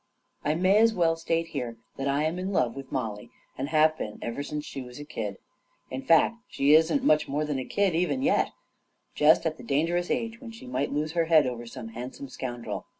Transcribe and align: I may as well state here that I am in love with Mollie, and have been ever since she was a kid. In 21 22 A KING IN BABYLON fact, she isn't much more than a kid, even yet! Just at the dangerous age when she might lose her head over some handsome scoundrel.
I 0.43 0.55
may 0.55 0.79
as 0.79 0.95
well 0.95 1.15
state 1.15 1.49
here 1.49 1.77
that 1.95 2.07
I 2.07 2.23
am 2.23 2.39
in 2.39 2.51
love 2.51 2.75
with 2.75 2.91
Mollie, 2.91 3.29
and 3.55 3.69
have 3.69 3.99
been 3.99 4.17
ever 4.19 4.41
since 4.41 4.65
she 4.65 4.81
was 4.81 4.97
a 4.99 5.05
kid. 5.05 5.37
In 5.91 6.01
21 6.01 6.01
22 6.01 6.01
A 6.01 6.01
KING 6.01 6.01
IN 6.01 6.01
BABYLON 6.01 6.31
fact, 6.31 6.43
she 6.47 6.73
isn't 6.93 7.03
much 7.07 7.27
more 7.27 7.45
than 7.45 7.59
a 7.59 7.65
kid, 7.65 7.93
even 7.93 8.23
yet! 8.23 8.49
Just 9.13 9.45
at 9.45 9.57
the 9.57 9.63
dangerous 9.63 10.09
age 10.09 10.41
when 10.41 10.49
she 10.49 10.65
might 10.65 10.91
lose 10.91 11.11
her 11.11 11.25
head 11.25 11.45
over 11.45 11.67
some 11.67 11.89
handsome 11.89 12.29
scoundrel. 12.29 12.87